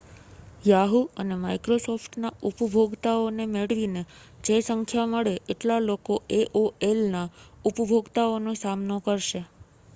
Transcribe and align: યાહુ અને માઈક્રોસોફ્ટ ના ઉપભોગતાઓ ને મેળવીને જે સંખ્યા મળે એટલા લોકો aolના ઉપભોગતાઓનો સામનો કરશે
યાહુ 0.63 0.99
અને 1.19 1.35
માઈક્રોસોફ્ટ 1.37 2.13
ના 2.17 2.37
ઉપભોગતાઓ 2.49 3.27
ને 3.31 3.45
મેળવીને 3.49 4.01
જે 4.45 4.55
સંખ્યા 4.63 5.11
મળે 5.11 5.33
એટલા 5.51 5.79
લોકો 5.83 6.13
aolના 6.39 7.27
ઉપભોગતાઓનો 7.65 8.51
સામનો 8.59 8.95
કરશે 9.03 9.41